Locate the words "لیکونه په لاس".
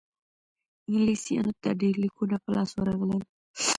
2.03-2.69